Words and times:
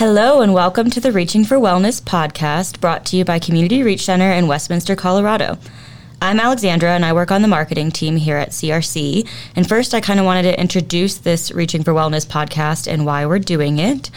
Hello, 0.00 0.40
and 0.40 0.54
welcome 0.54 0.88
to 0.88 0.98
the 0.98 1.12
Reaching 1.12 1.44
for 1.44 1.56
Wellness 1.56 2.00
podcast 2.00 2.80
brought 2.80 3.04
to 3.04 3.18
you 3.18 3.24
by 3.26 3.38
Community 3.38 3.82
Reach 3.82 4.06
Center 4.06 4.32
in 4.32 4.46
Westminster, 4.46 4.96
Colorado. 4.96 5.58
I'm 6.22 6.40
Alexandra, 6.40 6.92
and 6.92 7.04
I 7.04 7.12
work 7.12 7.30
on 7.30 7.42
the 7.42 7.48
marketing 7.48 7.90
team 7.90 8.16
here 8.16 8.38
at 8.38 8.48
CRC. 8.48 9.28
And 9.54 9.68
first, 9.68 9.92
I 9.92 10.00
kind 10.00 10.18
of 10.18 10.24
wanted 10.24 10.44
to 10.44 10.58
introduce 10.58 11.18
this 11.18 11.52
Reaching 11.52 11.84
for 11.84 11.92
Wellness 11.92 12.26
podcast 12.26 12.90
and 12.90 13.04
why 13.04 13.26
we're 13.26 13.40
doing 13.40 13.78
it. 13.78 14.10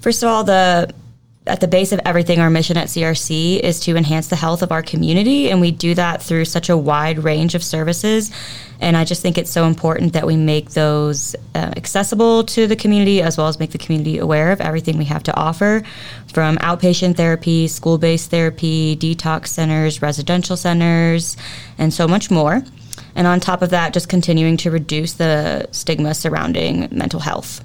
First 0.00 0.22
of 0.22 0.28
all, 0.28 0.44
the 0.44 0.94
at 1.46 1.60
the 1.60 1.68
base 1.68 1.92
of 1.92 2.00
everything, 2.06 2.40
our 2.40 2.48
mission 2.48 2.78
at 2.78 2.88
CRC 2.88 3.60
is 3.60 3.78
to 3.80 3.96
enhance 3.96 4.28
the 4.28 4.36
health 4.36 4.62
of 4.62 4.72
our 4.72 4.82
community, 4.82 5.50
and 5.50 5.60
we 5.60 5.70
do 5.70 5.94
that 5.94 6.22
through 6.22 6.46
such 6.46 6.70
a 6.70 6.76
wide 6.76 7.18
range 7.18 7.54
of 7.54 7.62
services. 7.62 8.30
And 8.80 8.96
I 8.96 9.04
just 9.04 9.20
think 9.20 9.36
it's 9.36 9.50
so 9.50 9.66
important 9.66 10.14
that 10.14 10.26
we 10.26 10.36
make 10.36 10.70
those 10.70 11.36
uh, 11.54 11.72
accessible 11.76 12.44
to 12.44 12.66
the 12.66 12.76
community 12.76 13.20
as 13.20 13.36
well 13.36 13.46
as 13.46 13.58
make 13.58 13.72
the 13.72 13.78
community 13.78 14.16
aware 14.16 14.52
of 14.52 14.60
everything 14.62 14.96
we 14.96 15.04
have 15.04 15.22
to 15.24 15.36
offer 15.36 15.82
from 16.32 16.56
outpatient 16.58 17.16
therapy, 17.16 17.68
school 17.68 17.98
based 17.98 18.30
therapy, 18.30 18.96
detox 18.96 19.48
centers, 19.48 20.00
residential 20.00 20.56
centers, 20.56 21.36
and 21.76 21.92
so 21.92 22.08
much 22.08 22.30
more. 22.30 22.64
And 23.14 23.26
on 23.26 23.38
top 23.38 23.60
of 23.60 23.68
that, 23.68 23.92
just 23.92 24.08
continuing 24.08 24.56
to 24.58 24.70
reduce 24.70 25.12
the 25.12 25.68
stigma 25.72 26.14
surrounding 26.14 26.88
mental 26.90 27.20
health. 27.20 27.62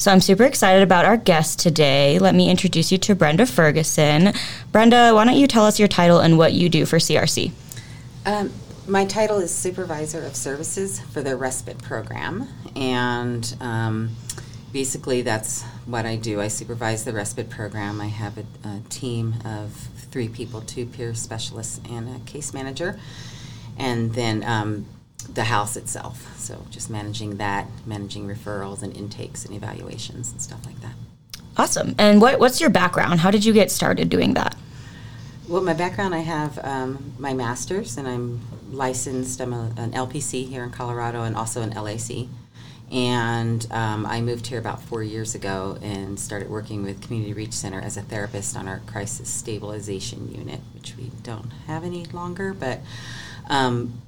So 0.00 0.10
I'm 0.10 0.22
super 0.22 0.44
excited 0.44 0.82
about 0.82 1.04
our 1.04 1.18
guest 1.18 1.58
today. 1.58 2.18
Let 2.18 2.34
me 2.34 2.48
introduce 2.48 2.90
you 2.90 2.96
to 2.96 3.14
Brenda 3.14 3.44
Ferguson. 3.44 4.32
Brenda, 4.72 5.12
why 5.12 5.26
don't 5.26 5.36
you 5.36 5.46
tell 5.46 5.66
us 5.66 5.78
your 5.78 5.88
title 5.88 6.20
and 6.20 6.38
what 6.38 6.54
you 6.54 6.70
do 6.70 6.86
for 6.86 6.96
CRC? 6.96 7.52
Um, 8.24 8.50
my 8.88 9.04
title 9.04 9.40
is 9.40 9.54
Supervisor 9.54 10.24
of 10.24 10.34
Services 10.34 11.00
for 11.00 11.20
the 11.20 11.36
Respite 11.36 11.82
Program, 11.82 12.48
and 12.74 13.54
um, 13.60 14.16
basically 14.72 15.20
that's 15.20 15.64
what 15.84 16.06
I 16.06 16.16
do. 16.16 16.40
I 16.40 16.48
supervise 16.48 17.04
the 17.04 17.12
Respite 17.12 17.50
Program. 17.50 18.00
I 18.00 18.06
have 18.06 18.38
a, 18.38 18.46
a 18.64 18.80
team 18.88 19.34
of 19.44 19.70
three 20.10 20.30
people 20.30 20.62
two 20.62 20.86
peer 20.86 21.12
specialists 21.12 21.78
and 21.90 22.16
a 22.16 22.20
case 22.20 22.54
manager. 22.54 22.98
And 23.76 24.14
then 24.14 24.44
um, 24.44 24.86
the 25.34 25.44
house 25.44 25.76
itself. 25.76 26.38
So 26.38 26.66
just 26.70 26.90
managing 26.90 27.36
that, 27.36 27.66
managing 27.86 28.26
referrals 28.26 28.82
and 28.82 28.96
intakes 28.96 29.44
and 29.44 29.54
evaluations 29.54 30.32
and 30.32 30.40
stuff 30.40 30.64
like 30.66 30.80
that. 30.80 30.94
Awesome. 31.56 31.94
And 31.98 32.20
what, 32.20 32.40
what's 32.40 32.60
your 32.60 32.70
background? 32.70 33.20
How 33.20 33.30
did 33.30 33.44
you 33.44 33.52
get 33.52 33.70
started 33.70 34.08
doing 34.08 34.34
that? 34.34 34.56
Well, 35.48 35.62
my 35.62 35.74
background, 35.74 36.14
I 36.14 36.20
have 36.20 36.58
um, 36.62 37.14
my 37.18 37.34
master's, 37.34 37.96
and 37.96 38.06
I'm 38.06 38.40
licensed. 38.70 39.40
I'm 39.40 39.52
a, 39.52 39.72
an 39.76 39.92
LPC 39.92 40.48
here 40.48 40.62
in 40.62 40.70
Colorado 40.70 41.24
and 41.24 41.36
also 41.36 41.60
an 41.62 41.70
LAC. 41.70 42.28
And 42.92 43.66
um, 43.70 44.04
I 44.06 44.20
moved 44.20 44.48
here 44.48 44.58
about 44.58 44.82
four 44.82 45.02
years 45.02 45.34
ago 45.34 45.78
and 45.80 46.18
started 46.18 46.50
working 46.50 46.82
with 46.82 47.00
Community 47.02 47.32
Reach 47.32 47.52
Center 47.52 47.80
as 47.80 47.96
a 47.96 48.02
therapist 48.02 48.56
on 48.56 48.66
our 48.66 48.80
crisis 48.86 49.28
stabilization 49.28 50.32
unit, 50.32 50.60
which 50.74 50.96
we 50.96 51.10
don't 51.22 51.50
have 51.66 51.84
any 51.84 52.04
longer. 52.06 52.52
But 52.52 52.80
um, 53.48 54.00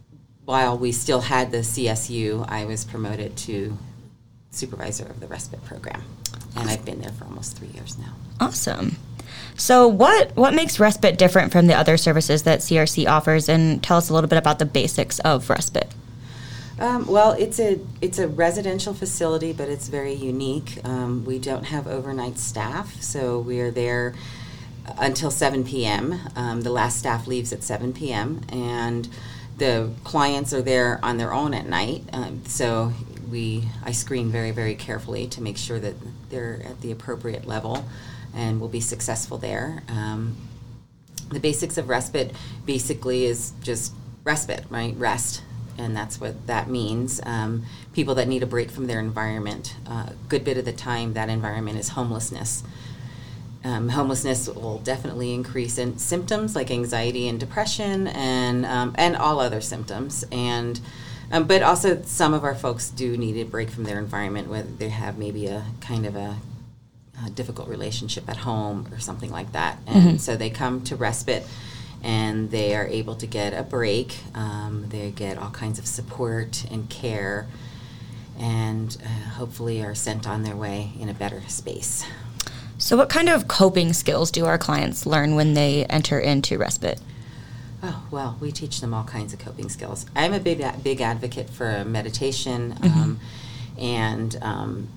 while 0.45 0.77
we 0.77 0.93
still 0.93 1.21
had 1.21 1.51
the 1.51 1.59
CSU, 1.59 2.45
I 2.49 2.65
was 2.65 2.85
promoted 2.85 3.37
to 3.39 3.77
supervisor 4.51 5.07
of 5.07 5.21
the 5.21 5.27
respite 5.27 5.65
program, 5.65 6.03
and 6.57 6.69
I've 6.69 6.85
been 6.85 7.01
there 7.01 7.13
for 7.13 7.25
almost 7.25 7.57
three 7.57 7.69
years 7.69 7.99
now. 7.99 8.15
Awesome. 8.41 8.97
So, 9.57 9.87
what 9.87 10.35
what 10.37 10.55
makes 10.55 10.81
respite 10.81 11.19
different 11.19 11.53
from 11.53 11.67
the 11.67 11.75
other 11.75 11.97
services 11.97 12.43
that 12.43 12.61
CRC 12.61 13.07
offers? 13.07 13.49
And 13.49 13.83
tell 13.83 13.97
us 13.97 14.09
a 14.11 14.15
little 14.15 14.29
bit 14.29 14.39
about 14.39 14.59
the 14.59 14.65
basics 14.65 15.19
of 15.21 15.49
respite. 15.49 15.93
Um, 16.79 17.07
well, 17.07 17.33
it's 17.33 17.61
a 17.61 17.79
it's 18.01 18.19
a 18.19 18.27
residential 18.27 18.95
facility, 18.95 19.53
but 19.53 19.69
it's 19.69 19.89
very 19.89 20.15
unique. 20.15 20.81
Um, 20.85 21.25
we 21.25 21.39
don't 21.39 21.65
have 21.65 21.87
overnight 21.87 22.39
staff, 22.39 23.01
so 23.01 23.39
we 23.39 23.61
are 23.61 23.71
there 23.71 24.15
until 24.99 25.31
7 25.31 25.65
p.m. 25.65 26.19
Um, 26.35 26.63
the 26.63 26.71
last 26.71 26.99
staff 26.99 27.29
leaves 27.29 27.53
at 27.53 27.63
7 27.63 27.93
p.m. 27.93 28.41
and 28.49 29.09
the 29.63 29.89
clients 30.03 30.53
are 30.53 30.61
there 30.61 30.99
on 31.05 31.19
their 31.19 31.33
own 31.33 31.55
at 31.55 31.69
night, 31.69 32.03
um, 32.13 32.43
so 32.47 32.93
we 33.31 33.63
I 33.85 33.93
screen 33.93 34.29
very 34.33 34.51
very 34.51 34.75
carefully 34.75 35.29
to 35.29 35.41
make 35.41 35.57
sure 35.57 35.79
that 35.79 35.95
they're 36.31 36.61
at 36.67 36.81
the 36.81 36.91
appropriate 36.91 37.47
level, 37.47 37.85
and 38.35 38.61
will 38.61 38.67
be 38.67 38.81
successful 38.81 39.39
there. 39.39 39.85
Um, 39.89 40.37
the 41.31 41.39
basics 41.39 41.79
of 41.79 41.89
respite 41.89 42.33
basically 42.67 43.25
is 43.25 43.53
just 43.63 43.93
respite, 44.25 44.65
right? 44.69 44.97
Rest, 44.97 45.45
and 45.79 45.97
that's 45.97 46.21
what 46.21 46.49
that 46.49 46.69
means. 46.69 47.21
Um, 47.25 47.65
people 47.93 48.17
that 48.17 48.27
need 48.27 48.43
a 48.43 48.47
break 48.47 48.69
from 48.69 48.89
their 48.89 48.99
environment. 48.99 49.77
A 49.87 49.91
uh, 49.91 50.09
good 50.29 50.45
bit 50.45 50.59
of 50.59 50.65
the 50.65 50.73
time, 50.73 51.13
that 51.13 51.29
environment 51.29 51.79
is 51.79 51.91
homelessness 51.91 52.65
um, 53.65 53.89
homelessness 53.89 54.49
will 54.49 54.79
definitely 54.79 55.33
increase 55.33 55.79
in 55.79 55.99
symptoms 55.99 56.57
like 56.57 56.71
anxiety 56.71 57.29
and 57.29 57.39
depression 57.39 58.09
and 58.09 58.67
um, 58.67 58.95
and 58.99 59.17
all 59.17 59.41
other 59.41 59.61
symptoms. 59.61 60.25
And 60.33 60.81
um, 61.31 61.47
but 61.47 61.63
also 61.63 62.03
some 62.03 62.35
of 62.35 62.45
our 62.45 62.55
folks 62.55 62.91
do 62.91 63.17
need 63.17 63.37
a 63.41 63.45
break 63.45 63.71
from 63.71 63.85
their 63.85 63.99
environment 63.99 64.49
whether 64.49 64.69
they 64.69 64.89
have 64.89 65.17
maybe 65.17 65.47
a 65.47 65.65
kind 65.81 66.07
of 66.07 66.17
a, 66.17 66.37
a 67.25 67.31
difficult 67.31 67.69
relationship 67.69 68.29
at 68.29 68.39
home 68.39 68.89
or 68.93 68.99
something 68.99 69.31
like 69.31 69.53
that. 69.53 69.79
And 69.87 70.05
mm-hmm. 70.05 70.17
so 70.17 70.37
they 70.37 70.51
come 70.51 70.83
to 70.85 70.97
respite 70.97 71.47
and 72.03 72.51
they 72.51 72.75
are 72.75 72.87
able 72.87 73.15
to 73.15 73.27
get 73.27 73.55
a 73.55 73.63
break. 73.63 74.19
Um, 74.35 74.87
they 74.89 75.13
get 75.13 75.39
all 75.39 75.51
kinds 75.51 75.79
of 75.79 75.87
support 75.87 76.65
and 76.71 76.91
care 76.91 77.47
and 78.39 78.97
uh, 79.05 79.31
hopefully 79.31 79.83
are 79.83 79.95
sent 79.95 80.27
on 80.27 80.43
their 80.43 80.57
way 80.57 80.91
in 80.99 81.09
a 81.09 81.15
better 81.15 81.43
space 81.49 82.05
so, 82.83 82.97
what 82.97 83.09
kind 83.09 83.29
of 83.29 83.47
coping 83.47 83.93
skills 83.93 84.33
do 84.33 84.45
our 84.45 84.59
clients 84.59 85.07
learn 85.07 85.37
when 85.37 85.55
they 85.55 85.85
enter 85.85 86.19
into 86.19 86.59
respite? 86.59 87.01
Oh, 87.81 88.05
well, 88.11 88.37
we 88.41 88.51
teach 88.51 88.81
them 88.81 88.93
all 88.93 89.05
kinds 89.05 89.33
of 89.33 89.39
coping 89.39 89.69
skills. 89.69 90.05
I'm 90.17 90.33
a 90.33 90.41
big, 90.41 90.65
big 90.83 91.01
advocate 91.01 91.49
for 91.49 91.85
meditation 91.85 92.73
mm-hmm. 92.73 93.01
um, 93.01 93.21
and 93.79 94.37
um, 94.43 94.89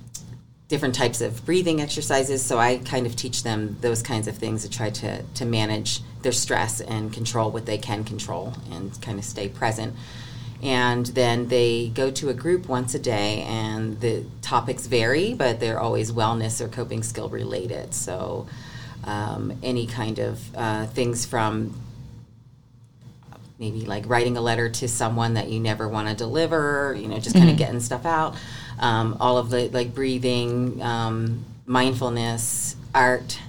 different 0.68 0.96
types 0.96 1.22
of 1.22 1.46
breathing 1.46 1.80
exercises. 1.80 2.44
So 2.44 2.58
I 2.58 2.78
kind 2.80 3.06
of 3.06 3.16
teach 3.16 3.44
them 3.44 3.78
those 3.82 4.02
kinds 4.02 4.28
of 4.28 4.36
things 4.36 4.64
to 4.64 4.70
try 4.70 4.90
to, 4.90 5.22
to 5.22 5.46
manage 5.46 6.02
their 6.24 6.32
stress 6.32 6.82
and 6.82 7.14
control 7.14 7.52
what 7.52 7.68
they 7.68 7.78
can 7.78 8.04
control 8.04 8.56
and 8.72 9.00
kind 9.00 9.20
of 9.20 9.26
stay 9.26 9.48
present 9.48 9.96
and 10.66 11.06
then 11.08 11.48
they 11.48 11.90
go 11.90 12.10
to 12.10 12.30
a 12.30 12.34
group 12.34 12.68
once 12.68 12.96
a 12.96 13.00
day 13.00 13.44
and 13.44 14.02
the 14.02 14.26
topics 14.42 14.88
vary 14.88 15.34
but 15.34 15.60
they're 15.60 15.80
always 15.80 16.12
wellness 16.12 16.60
or 16.60 16.68
coping 16.68 17.04
skill 17.04 17.30
related 17.30 17.94
so 17.94 18.48
um, 19.04 19.58
any 19.62 19.86
kind 19.86 20.18
of 20.18 20.56
uh, 20.56 20.88
things 20.88 21.24
from 21.26 21.80
maybe 23.60 23.86
like 23.86 24.10
writing 24.10 24.36
a 24.38 24.42
letter 24.42 24.68
to 24.68 24.88
someone 24.88 25.36
that 25.36 25.50
you 25.50 25.60
never 25.60 25.88
want 25.88 26.10
to 26.10 26.16
deliver 26.16 26.98
you 27.00 27.08
know 27.08 27.20
just 27.20 27.36
kind 27.36 27.48
of 27.48 27.56
mm-hmm. 27.56 27.60
getting 27.60 27.80
stuff 27.80 28.06
out 28.06 28.36
um, 28.80 29.16
all 29.20 29.38
of 29.38 29.52
the 29.52 29.70
like 29.70 29.94
breathing 29.94 30.82
um, 30.82 31.46
mindfulness 31.68 32.76
art 32.94 33.40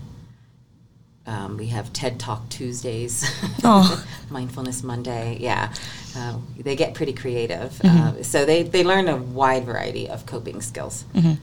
um, 1.26 1.56
we 1.56 1.66
have 1.66 1.92
TED 1.92 2.20
Talk 2.20 2.48
Tuesdays, 2.48 3.24
oh. 3.64 4.04
Mindfulness 4.30 4.82
Monday. 4.82 5.38
Yeah, 5.40 5.72
uh, 6.16 6.38
they 6.58 6.76
get 6.76 6.94
pretty 6.94 7.12
creative. 7.12 7.72
Mm-hmm. 7.72 8.20
Uh, 8.20 8.22
so 8.22 8.44
they, 8.44 8.62
they 8.62 8.84
learn 8.84 9.08
a 9.08 9.16
wide 9.16 9.64
variety 9.64 10.08
of 10.08 10.26
coping 10.26 10.60
skills. 10.60 11.04
Mm-hmm. 11.14 11.34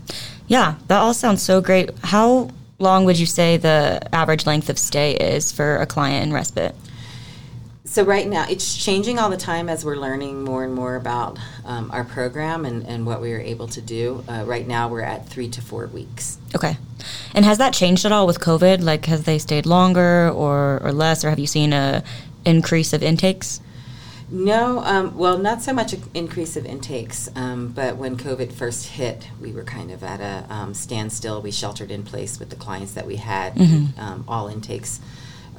Yeah, 0.47 0.75
that 0.87 0.99
all 0.99 1.13
sounds 1.13 1.41
so 1.41 1.61
great. 1.61 1.89
How 1.99 2.49
long 2.79 3.05
would 3.05 3.19
you 3.19 3.25
say 3.25 3.57
the 3.57 4.01
average 4.13 4.45
length 4.45 4.69
of 4.69 4.79
stay 4.79 5.15
is 5.15 5.51
for 5.51 5.77
a 5.77 5.85
client 5.85 6.27
in 6.27 6.33
respite? 6.33 6.75
So 7.93 8.03
right 8.03 8.27
now, 8.27 8.47
it's 8.49 8.75
changing 8.75 9.19
all 9.19 9.29
the 9.29 9.37
time 9.37 9.69
as 9.69 9.85
we're 9.85 9.97
learning 9.97 10.43
more 10.43 10.63
and 10.63 10.73
more 10.73 10.95
about 10.95 11.37
um, 11.63 11.91
our 11.91 12.03
program 12.03 12.65
and, 12.65 12.83
and 12.87 13.05
what 13.05 13.21
we 13.21 13.31
are 13.33 13.39
able 13.39 13.67
to 13.67 13.81
do. 13.81 14.23
Uh, 14.27 14.45
right 14.47 14.67
now, 14.67 14.87
we're 14.87 15.01
at 15.01 15.29
three 15.29 15.47
to 15.49 15.61
four 15.61 15.85
weeks. 15.85 16.39
Okay. 16.55 16.75
And 17.35 17.45
has 17.45 17.59
that 17.59 17.71
changed 17.71 18.03
at 18.03 18.11
all 18.11 18.25
with 18.25 18.39
COVID? 18.39 18.81
Like, 18.81 19.05
has 19.05 19.25
they 19.25 19.37
stayed 19.37 19.67
longer 19.67 20.31
or, 20.31 20.81
or 20.81 20.91
less, 20.91 21.23
or 21.23 21.29
have 21.29 21.37
you 21.37 21.45
seen 21.45 21.71
a 21.71 22.03
increase 22.45 22.93
of 22.93 23.03
intakes? 23.03 23.61
No, 24.27 24.79
um, 24.79 25.15
well, 25.15 25.37
not 25.37 25.61
so 25.61 25.71
much 25.71 25.93
an 25.93 26.01
increase 26.15 26.57
of 26.57 26.65
intakes, 26.65 27.29
um, 27.35 27.67
but 27.67 27.97
when 27.97 28.17
COVID 28.17 28.51
first 28.53 28.87
hit, 28.87 29.27
we 29.39 29.51
were 29.51 29.63
kind 29.63 29.91
of 29.91 30.03
at 30.03 30.19
a 30.19 30.51
um, 30.51 30.73
standstill. 30.73 31.43
We 31.43 31.51
sheltered 31.51 31.91
in 31.91 32.01
place 32.01 32.39
with 32.39 32.49
the 32.49 32.55
clients 32.55 32.93
that 32.93 33.05
we 33.05 33.17
had. 33.17 33.53
Mm-hmm. 33.53 33.99
Um, 33.99 34.25
all 34.27 34.47
intakes 34.47 34.99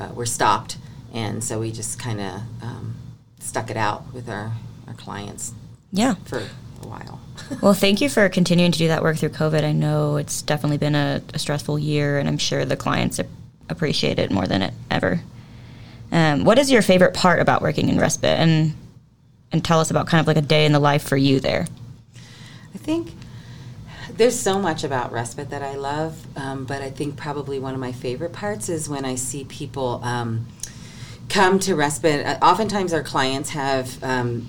uh, 0.01 0.09
were 0.13 0.27
stopped, 0.27 0.79
and 1.15 1.43
so 1.43 1.61
we 1.61 1.71
just 1.71 1.99
kind 1.99 2.21
of 2.21 2.35
um, 2.61 2.95
stuck 3.39 3.71
it 3.71 3.77
out 3.77 4.13
with 4.13 4.29
our, 4.29 4.53
our 4.87 4.95
clients. 4.95 5.55
Yeah. 5.93 6.15
For 6.27 6.41
a 6.83 6.87
while. 6.87 7.21
well, 7.63 7.73
thank 7.73 8.01
you 8.01 8.09
for 8.09 8.29
continuing 8.29 8.73
to 8.73 8.79
do 8.79 8.89
that 8.89 9.03
work 9.03 9.17
through 9.17 9.31
COVID. 9.31 9.63
I 9.63 9.73
know 9.73 10.17
it's 10.17 10.43
definitely 10.43 10.79
been 10.79 10.97
a, 10.97 11.23
a 11.33 11.39
stressful 11.39 11.79
year, 11.79 12.19
and 12.19 12.29
I'm 12.29 12.39
sure 12.39 12.65
the 12.65 12.77
clients 12.77 13.21
appreciate 13.69 14.19
it 14.19 14.31
more 14.31 14.47
than 14.47 14.61
it 14.61 14.75
ever. 14.91 15.23
Um, 16.11 16.45
what 16.45 16.59
is 16.59 16.71
your 16.71 16.83
favorite 16.83 17.15
part 17.15 17.41
about 17.41 17.63
working 17.63 17.89
in 17.89 17.99
respite, 17.99 18.39
and 18.39 18.75
and 19.53 19.65
tell 19.65 19.81
us 19.81 19.91
about 19.91 20.09
kind 20.09 20.21
of 20.21 20.27
like 20.27 20.37
a 20.37 20.43
day 20.43 20.67
in 20.67 20.73
the 20.73 20.81
life 20.81 21.03
for 21.03 21.17
you 21.17 21.39
there? 21.39 21.67
I 22.75 22.79
think 22.79 23.13
there's 24.17 24.39
so 24.39 24.59
much 24.59 24.85
about 24.85 25.13
respite 25.13 25.51
that 25.51 25.63
I 25.63 25.75
love, 25.75 26.25
um, 26.37 26.65
but 26.65 26.83
I 26.83 26.91
think 26.91 27.17
probably 27.17 27.59
one 27.59 27.75
of 27.75 27.81
my 27.81 27.93
favorite 27.93 28.33
parts 28.33 28.69
is 28.69 28.89
when 28.89 29.05
I 29.05 29.15
see 29.15 29.45
people 29.45 30.01
um, 30.03 30.47
come 31.29 31.59
to 31.61 31.75
respite. 31.75 32.25
Uh, 32.25 32.39
oftentimes, 32.43 32.93
our 32.93 33.03
clients 33.03 33.51
have 33.51 34.03
um, 34.03 34.47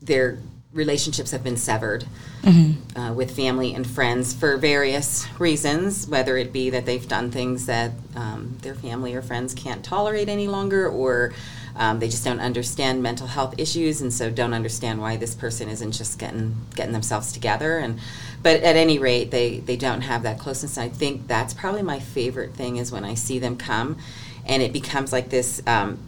their 0.00 0.38
relationships 0.76 1.30
have 1.30 1.42
been 1.42 1.56
severed 1.56 2.04
mm-hmm. 2.42 2.98
uh, 2.98 3.12
with 3.12 3.34
family 3.34 3.74
and 3.74 3.86
friends 3.86 4.34
for 4.34 4.56
various 4.56 5.26
reasons, 5.40 6.06
whether 6.06 6.36
it 6.36 6.52
be 6.52 6.70
that 6.70 6.84
they've 6.84 7.08
done 7.08 7.30
things 7.30 7.66
that 7.66 7.92
um, 8.14 8.56
their 8.62 8.74
family 8.74 9.14
or 9.14 9.22
friends 9.22 9.54
can't 9.54 9.82
tolerate 9.82 10.28
any 10.28 10.46
longer, 10.46 10.86
or 10.88 11.32
um, 11.76 11.98
they 11.98 12.08
just 12.08 12.24
don't 12.24 12.40
understand 12.40 13.02
mental 13.02 13.26
health 13.26 13.54
issues, 13.58 14.00
and 14.02 14.12
so 14.12 14.30
don't 14.30 14.54
understand 14.54 15.00
why 15.00 15.16
this 15.16 15.34
person 15.34 15.68
isn't 15.68 15.92
just 15.92 16.18
getting 16.18 16.56
getting 16.74 16.92
themselves 16.92 17.32
together. 17.32 17.78
And 17.78 17.98
but 18.42 18.62
at 18.62 18.76
any 18.76 18.98
rate, 18.98 19.30
they 19.30 19.58
they 19.60 19.76
don't 19.76 20.02
have 20.02 20.22
that 20.22 20.38
closeness. 20.38 20.76
And 20.76 20.84
I 20.84 20.94
think 20.94 21.26
that's 21.26 21.54
probably 21.54 21.82
my 21.82 22.00
favorite 22.00 22.54
thing 22.54 22.76
is 22.76 22.92
when 22.92 23.04
I 23.04 23.14
see 23.14 23.38
them 23.38 23.56
come, 23.56 23.96
and 24.44 24.62
it 24.62 24.72
becomes 24.72 25.12
like 25.12 25.30
this. 25.30 25.62
Um, 25.66 25.98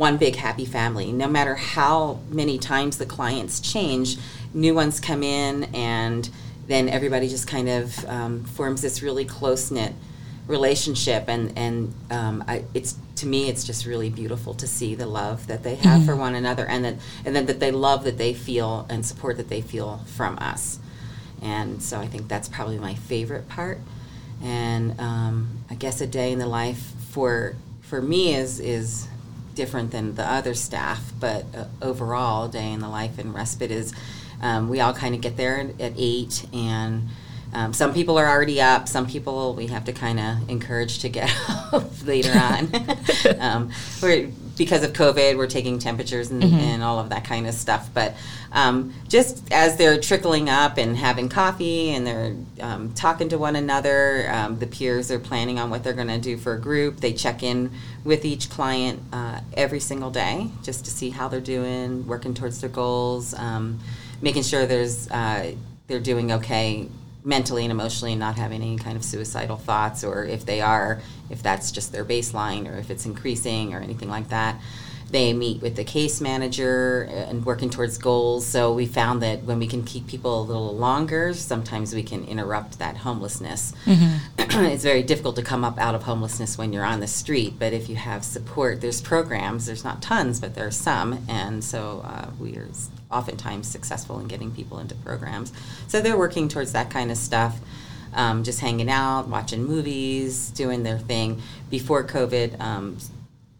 one 0.00 0.16
big 0.16 0.34
happy 0.34 0.64
family. 0.64 1.12
No 1.12 1.28
matter 1.28 1.54
how 1.54 2.20
many 2.30 2.56
times 2.56 2.96
the 2.96 3.04
clients 3.04 3.60
change, 3.60 4.16
new 4.54 4.74
ones 4.74 4.98
come 4.98 5.22
in, 5.22 5.64
and 5.74 6.30
then 6.66 6.88
everybody 6.88 7.28
just 7.28 7.46
kind 7.46 7.68
of 7.68 8.02
um, 8.06 8.42
forms 8.44 8.80
this 8.80 9.02
really 9.02 9.26
close 9.26 9.70
knit 9.70 9.92
relationship. 10.46 11.28
And 11.28 11.52
and 11.56 11.94
um, 12.10 12.42
I, 12.48 12.64
it's 12.72 12.96
to 13.16 13.26
me, 13.26 13.50
it's 13.50 13.62
just 13.62 13.84
really 13.84 14.08
beautiful 14.08 14.54
to 14.54 14.66
see 14.66 14.94
the 14.94 15.04
love 15.04 15.46
that 15.48 15.62
they 15.62 15.74
have 15.74 15.98
mm-hmm. 15.98 16.06
for 16.06 16.16
one 16.16 16.34
another, 16.34 16.66
and 16.66 16.82
then 16.82 16.98
and 17.26 17.36
then 17.36 17.44
that 17.44 17.60
they 17.60 17.70
love 17.70 18.04
that 18.04 18.16
they 18.16 18.32
feel 18.32 18.86
and 18.88 19.04
support 19.04 19.36
that 19.36 19.50
they 19.50 19.60
feel 19.60 19.98
from 20.16 20.38
us. 20.38 20.78
And 21.42 21.82
so 21.82 22.00
I 22.00 22.06
think 22.06 22.26
that's 22.26 22.48
probably 22.48 22.78
my 22.78 22.94
favorite 22.94 23.50
part. 23.50 23.78
And 24.42 24.98
um, 24.98 25.58
I 25.68 25.74
guess 25.74 26.00
a 26.00 26.06
day 26.06 26.32
in 26.32 26.38
the 26.38 26.46
life 26.46 26.94
for 27.10 27.54
for 27.82 28.00
me 28.00 28.34
is 28.34 28.60
is 28.60 29.06
different 29.54 29.90
than 29.90 30.14
the 30.14 30.24
other 30.24 30.54
staff, 30.54 31.12
but 31.18 31.44
uh, 31.54 31.64
overall, 31.82 32.48
day 32.48 32.72
in 32.72 32.80
the 32.80 32.88
life 32.88 33.18
in 33.18 33.32
respite 33.32 33.70
is 33.70 33.92
um, 34.42 34.68
we 34.68 34.80
all 34.80 34.94
kind 34.94 35.14
of 35.14 35.20
get 35.20 35.36
there 35.36 35.70
at 35.78 35.92
eight, 35.96 36.46
and 36.52 37.08
um, 37.52 37.72
some 37.72 37.92
people 37.92 38.18
are 38.18 38.26
already 38.26 38.60
up. 38.60 38.88
Some 38.88 39.06
people 39.06 39.54
we 39.54 39.66
have 39.68 39.84
to 39.86 39.92
kind 39.92 40.20
of 40.20 40.48
encourage 40.48 41.00
to 41.00 41.08
get 41.08 41.30
up 41.72 42.06
later 42.06 42.32
on. 42.32 42.70
um, 43.40 43.70
because 44.60 44.84
of 44.84 44.92
COVID, 44.92 45.38
we're 45.38 45.46
taking 45.46 45.78
temperatures 45.78 46.30
and, 46.30 46.42
mm-hmm. 46.42 46.54
and 46.54 46.82
all 46.82 46.98
of 46.98 47.08
that 47.08 47.24
kind 47.24 47.46
of 47.46 47.54
stuff. 47.54 47.88
But 47.94 48.14
um, 48.52 48.92
just 49.08 49.50
as 49.50 49.78
they're 49.78 49.98
trickling 49.98 50.50
up 50.50 50.76
and 50.76 50.98
having 50.98 51.30
coffee 51.30 51.90
and 51.90 52.06
they're 52.06 52.36
um, 52.60 52.92
talking 52.92 53.30
to 53.30 53.38
one 53.38 53.56
another, 53.56 54.30
um, 54.30 54.58
the 54.58 54.66
peers 54.66 55.10
are 55.10 55.18
planning 55.18 55.58
on 55.58 55.70
what 55.70 55.82
they're 55.82 55.94
going 55.94 56.08
to 56.08 56.18
do 56.18 56.36
for 56.36 56.52
a 56.52 56.60
group. 56.60 56.98
They 56.98 57.14
check 57.14 57.42
in 57.42 57.70
with 58.04 58.26
each 58.26 58.50
client 58.50 59.00
uh, 59.14 59.40
every 59.54 59.80
single 59.80 60.10
day 60.10 60.50
just 60.62 60.84
to 60.84 60.90
see 60.90 61.08
how 61.08 61.28
they're 61.28 61.40
doing, 61.40 62.06
working 62.06 62.34
towards 62.34 62.60
their 62.60 62.68
goals, 62.68 63.32
um, 63.32 63.80
making 64.20 64.42
sure 64.42 64.66
there's 64.66 65.10
uh, 65.10 65.54
they're 65.86 66.00
doing 66.00 66.32
okay 66.32 66.86
mentally 67.24 67.64
and 67.64 67.72
emotionally 67.72 68.12
and 68.12 68.20
not 68.20 68.36
having 68.36 68.62
any 68.62 68.76
kind 68.76 68.96
of 68.96 69.04
suicidal 69.04 69.56
thoughts 69.56 70.04
or 70.04 70.24
if 70.24 70.46
they 70.46 70.60
are 70.60 71.00
if 71.28 71.42
that's 71.42 71.70
just 71.70 71.92
their 71.92 72.04
baseline 72.04 72.66
or 72.70 72.78
if 72.78 72.90
it's 72.90 73.04
increasing 73.04 73.74
or 73.74 73.80
anything 73.80 74.08
like 74.08 74.28
that 74.28 74.58
they 75.10 75.32
meet 75.32 75.60
with 75.60 75.76
the 75.76 75.84
case 75.84 76.20
manager 76.20 77.02
and 77.02 77.44
working 77.44 77.70
towards 77.70 77.98
goals 77.98 78.46
so 78.46 78.72
we 78.72 78.86
found 78.86 79.22
that 79.22 79.42
when 79.44 79.58
we 79.58 79.66
can 79.66 79.82
keep 79.82 80.06
people 80.06 80.40
a 80.40 80.44
little 80.44 80.76
longer 80.76 81.34
sometimes 81.34 81.94
we 81.94 82.02
can 82.02 82.24
interrupt 82.24 82.78
that 82.78 82.96
homelessness 82.98 83.72
mm-hmm. 83.84 84.16
it's 84.66 84.84
very 84.84 85.02
difficult 85.02 85.36
to 85.36 85.42
come 85.42 85.64
up 85.64 85.78
out 85.78 85.94
of 85.94 86.02
homelessness 86.02 86.56
when 86.56 86.72
you're 86.72 86.84
on 86.84 87.00
the 87.00 87.06
street 87.06 87.54
but 87.58 87.72
if 87.72 87.88
you 87.88 87.96
have 87.96 88.24
support 88.24 88.80
there's 88.80 89.00
programs 89.00 89.66
there's 89.66 89.84
not 89.84 90.00
tons 90.00 90.40
but 90.40 90.54
there 90.54 90.66
are 90.66 90.70
some 90.70 91.24
and 91.28 91.62
so 91.62 92.02
uh, 92.04 92.30
we 92.38 92.56
are 92.56 92.68
oftentimes 93.10 93.66
successful 93.66 94.18
in 94.20 94.28
getting 94.28 94.50
people 94.50 94.78
into 94.78 94.94
programs. 94.96 95.52
So 95.88 96.00
they're 96.00 96.18
working 96.18 96.48
towards 96.48 96.72
that 96.72 96.90
kind 96.90 97.10
of 97.10 97.16
stuff, 97.16 97.58
um, 98.14 98.44
just 98.44 98.60
hanging 98.60 98.90
out, 98.90 99.28
watching 99.28 99.64
movies, 99.64 100.50
doing 100.50 100.82
their 100.82 100.98
thing. 100.98 101.42
Before 101.68 102.04
COVID, 102.04 102.60
um, 102.60 102.98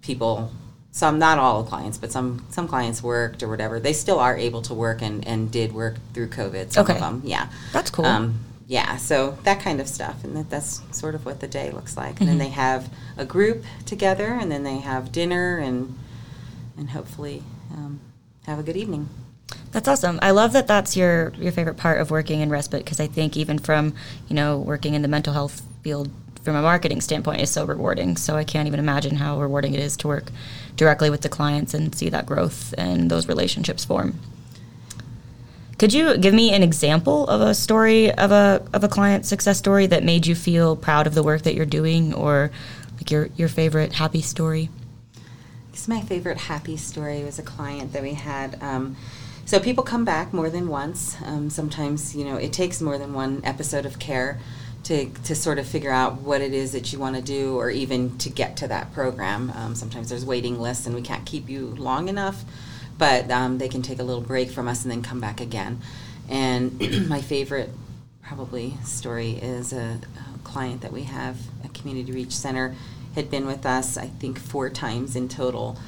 people, 0.03 0.51
some, 0.93 1.19
not 1.19 1.39
all 1.39 1.63
clients, 1.65 1.99
but 1.99 2.11
some, 2.11 2.45
some 2.51 2.67
clients 2.67 3.03
worked 3.03 3.43
or 3.43 3.49
whatever. 3.49 3.79
They 3.79 3.93
still 3.93 4.19
are 4.19 4.37
able 4.37 4.63
to 4.63 4.75
work 4.75 5.03
and, 5.03 5.27
and 5.27 5.51
did 5.51 5.73
work 5.73 5.97
through 6.15 6.29
COVID, 6.29 6.73
some 6.73 6.85
okay. 6.85 6.95
of 6.95 7.01
them, 7.01 7.23
yeah. 7.25 7.49
That's 7.73 7.91
cool. 7.91 8.07
Um, 8.07 8.41
yeah, 8.71 8.99
so 8.99 9.37
that 9.43 9.59
kind 9.61 9.81
of 9.81 9.89
stuff, 9.89 10.23
and 10.23 10.37
that, 10.37 10.49
that's 10.49 10.81
sort 10.97 11.17
of 11.17 11.27
what 11.27 11.41
the 11.41 11.49
day 11.49 11.73
looks 11.73 11.97
like. 11.97 12.11
And 12.11 12.19
mm-hmm. 12.19 12.27
then 12.27 12.39
they 12.39 12.49
have 12.51 12.89
a 13.17 13.25
group 13.25 13.65
together, 13.85 14.27
and 14.27 14.51
then 14.51 14.63
they 14.63 14.79
have 14.79 15.11
dinner, 15.11 15.59
and 15.59 15.99
and 16.77 16.91
hopefully 16.91 17.43
um, 17.73 17.99
have 18.47 18.61
a 18.61 18.63
good 18.63 18.77
evening. 18.77 19.09
That's 19.73 19.89
awesome. 19.89 20.21
I 20.23 20.31
love 20.31 20.53
that 20.53 20.69
that's 20.69 20.97
your 20.97 21.33
your 21.37 21.51
favorite 21.51 21.79
part 21.79 22.01
of 22.01 22.13
working 22.13 22.41
in 22.41 22.49
respite 22.49 22.85
because 22.85 23.01
I 23.01 23.09
think 23.09 23.37
even 23.37 23.59
from 23.59 23.93
you 24.29 24.37
know 24.37 24.59
working 24.59 24.95
in 24.95 25.03
the 25.03 25.09
mental 25.09 25.33
health 25.33 25.63
field 25.83 26.09
from 26.43 26.57
a 26.57 26.63
marketing 26.63 27.01
standpoint 27.01 27.41
is 27.41 27.51
so 27.51 27.65
rewarding. 27.65 28.17
So 28.17 28.37
I 28.37 28.45
can't 28.45 28.67
even 28.67 28.81
imagine 28.81 29.17
how 29.17 29.41
rewarding 29.41 29.75
it 29.75 29.81
is 29.81 29.97
to 29.99 30.09
work 30.09 30.31
directly 30.77 31.11
with 31.11 31.21
the 31.21 31.29
clients 31.29 31.75
and 31.75 31.95
see 31.95 32.09
that 32.09 32.27
growth 32.27 32.75
and 32.79 33.11
those 33.11 33.29
relationships 33.29 33.85
form. 33.85 34.19
Could 35.79 35.95
you 35.95 36.19
give 36.19 36.35
me 36.35 36.53
an 36.53 36.63
example 36.63 37.27
of 37.29 37.41
a 37.41 37.55
story 37.55 38.13
of 38.13 38.31
a 38.33 38.63
of 38.75 38.85
a 38.85 38.89
client 38.89 39.25
success 39.25 39.57
story 39.57 39.87
that 39.87 40.05
made 40.05 40.27
you 40.27 40.35
feel 40.35 40.77
proud 40.77 41.07
of 41.07 41.15
the 41.15 41.23
work 41.23 41.41
that 41.43 41.55
you're 41.55 41.65
doing, 41.65 42.13
or 42.13 42.51
like 42.99 43.11
your 43.11 43.31
your 43.37 43.49
favorite 43.49 43.95
happy 43.95 44.21
story? 44.21 44.69
This 45.73 45.89
my 45.89 46.03
favorite 46.03 46.37
happy 46.37 46.77
story 46.77 47.25
was 47.25 47.39
a 47.39 47.43
client 47.43 47.95
that 47.95 48.03
we 48.03 48.13
had. 48.13 48.63
Um, 48.63 48.97
so 49.47 49.59
people 49.59 49.83
come 49.83 50.05
back 50.05 50.35
more 50.35 50.51
than 50.51 50.69
once. 50.69 51.17
Um, 51.25 51.49
sometimes, 51.49 52.15
you 52.15 52.27
know, 52.27 52.37
it 52.37 52.53
takes 52.53 52.83
more 52.83 52.99
than 52.99 53.15
one 53.15 53.41
episode 53.43 53.87
of 53.87 53.99
care 53.99 54.39
to, 54.91 55.09
to 55.09 55.37
sort 55.37 55.61
of 55.61 55.69
figure 55.69 55.93
out 55.93 56.21
what 56.23 56.41
it 56.41 56.53
is 56.53 56.73
that 56.73 56.93
you 56.93 56.99
want 56.99 57.15
to 57.15 57.23
do 57.23 57.57
or 57.57 57.71
even 57.71 58.19
to 58.19 58.29
get 58.29 58.57
to 58.57 58.69
that 58.69 58.93
program. 58.93 59.53
Um, 59.55 59.77
sometimes 59.77 60.09
there's 60.09 60.25
waiting 60.25 60.61
lists 60.61 60.85
and 60.85 60.97
we 60.97 61.01
can't 61.01 61.25
keep 61.25 61.49
you 61.49 61.77
long 61.77 62.09
enough, 62.09 62.45
but 62.99 63.31
um, 63.31 63.59
they 63.59 63.69
can 63.69 63.83
take 63.83 64.01
a 64.01 64.03
little 64.03 64.21
break 64.21 64.51
from 64.51 64.67
us 64.67 64.83
and 64.83 64.91
then 64.91 65.01
come 65.01 65.21
back 65.21 65.41
again. 65.41 65.81
And 66.29 67.09
my 67.09 67.21
favorite, 67.21 67.71
probably, 68.21 68.75
story 68.85 69.33
is 69.33 69.73
a, 69.73 70.01
a 70.35 70.39
client 70.43 70.81
that 70.81 70.93
we 70.93 71.05
have, 71.05 71.39
a 71.65 71.69
Community 71.69 72.11
Reach 72.11 72.33
Center, 72.33 72.75
had 73.15 73.31
been 73.31 73.47
with 73.47 73.65
us, 73.65 73.97
I 73.97 74.09
think, 74.09 74.41
four 74.41 74.71
times 74.71 75.15
in 75.15 75.29
total 75.29 75.79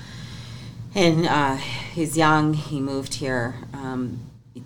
and 0.95 1.27
uh, 1.27 1.57
he's 1.57 2.19
young. 2.19 2.53
He 2.53 2.79
moved 2.79 3.15
here. 3.15 3.55
Um, 3.73 4.21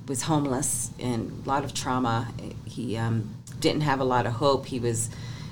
was 0.08 0.22
homeless 0.22 0.90
and 0.98 1.42
a 1.44 1.48
lot 1.48 1.64
of 1.64 1.72
trauma. 1.72 2.28
He 2.64 2.96
um, 2.96 3.36
didn't 3.66 3.82
have 3.82 4.00
a 4.00 4.04
lot 4.04 4.26
of 4.26 4.34
hope. 4.34 4.66
He 4.66 4.78
was 4.78 5.10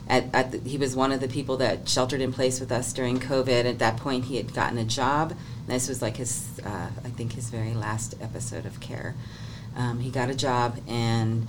at, 0.09 0.27
at 0.33 0.53
the, 0.53 0.59
he 0.69 0.79
was 0.79 0.95
one 0.95 1.13
of 1.13 1.21
the 1.21 1.29
people 1.29 1.57
that 1.59 1.89
sheltered 1.89 2.21
in 2.21 2.33
place 2.33 2.61
with 2.61 2.71
us 2.71 2.93
during 2.93 3.19
COVID. 3.19 3.65
At 3.65 3.79
that 3.81 3.97
point, 3.97 4.27
he 4.27 4.37
had 4.37 4.55
gotten 4.55 4.79
a 4.79 4.85
job. 4.85 5.35
This 5.67 5.89
was 5.89 6.01
like 6.01 6.17
his, 6.19 6.61
uh, 6.65 6.91
I 7.05 7.09
think, 7.09 7.33
his 7.33 7.51
very 7.51 7.75
last 7.75 8.15
episode 8.21 8.67
of 8.67 8.81
care. 8.81 9.15
Um, 9.77 9.99
he 9.99 10.11
got 10.11 10.31
a 10.31 10.35
job 10.35 10.79
and 10.87 11.47